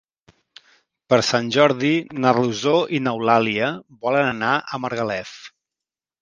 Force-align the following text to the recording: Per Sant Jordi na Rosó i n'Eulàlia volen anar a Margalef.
Per 1.13 1.17
Sant 1.27 1.51
Jordi 1.55 1.91
na 2.23 2.31
Rosó 2.37 2.73
i 2.99 3.03
n'Eulàlia 3.09 3.69
volen 4.07 4.31
anar 4.31 4.55
a 4.79 4.83
Margalef. 4.87 5.37